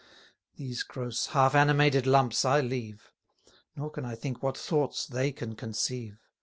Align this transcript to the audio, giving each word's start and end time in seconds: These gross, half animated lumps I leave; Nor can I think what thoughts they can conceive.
These 0.55 0.81
gross, 0.81 1.27
half 1.27 1.53
animated 1.53 2.07
lumps 2.07 2.43
I 2.43 2.61
leave; 2.61 3.11
Nor 3.75 3.91
can 3.91 4.03
I 4.03 4.15
think 4.15 4.41
what 4.41 4.57
thoughts 4.57 5.05
they 5.05 5.31
can 5.31 5.53
conceive. 5.55 6.17